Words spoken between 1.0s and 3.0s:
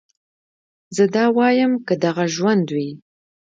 دا واييم که دغه ژوند وي